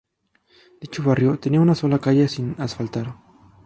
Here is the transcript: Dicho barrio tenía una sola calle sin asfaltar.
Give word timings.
Dicho 0.81 1.03
barrio 1.03 1.37
tenía 1.37 1.61
una 1.61 1.75
sola 1.75 1.99
calle 1.99 2.27
sin 2.27 2.55
asfaltar. 2.57 3.13